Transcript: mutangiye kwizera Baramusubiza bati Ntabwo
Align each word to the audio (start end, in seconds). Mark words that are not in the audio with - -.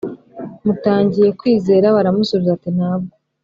mutangiye 0.65 1.29
kwizera 1.39 1.93
Baramusubiza 1.95 2.53
bati 2.55 2.69
Ntabwo 2.77 3.11